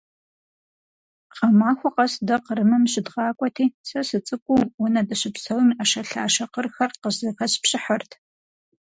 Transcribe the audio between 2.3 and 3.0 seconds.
Кърымым